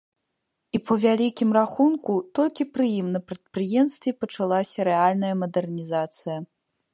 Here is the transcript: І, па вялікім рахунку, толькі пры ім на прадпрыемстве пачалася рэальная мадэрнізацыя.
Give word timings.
І, 0.75 0.79
па 0.85 0.95
вялікім 1.01 1.49
рахунку, 1.57 2.13
толькі 2.39 2.67
пры 2.77 2.85
ім 3.01 3.07
на 3.17 3.21
прадпрыемстве 3.33 4.15
пачалася 4.25 4.79
рэальная 4.89 5.31
мадэрнізацыя. 5.45 6.37